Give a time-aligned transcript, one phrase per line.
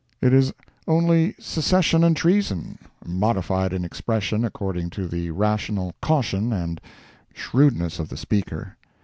[0.19, 0.51] It is
[0.87, 6.81] only Secession and Treason, modified in expression according to the rational caution and
[7.35, 8.77] shrewdness of the speaker.